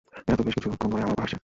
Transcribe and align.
এরা 0.27 0.37
তো 0.39 0.43
বেশ 0.47 0.55
কিছুক্ষণ 0.57 0.87
ধরেই 0.91 1.03
আমার 1.05 1.15
ওপর 1.15 1.23
হাসছে। 1.25 1.37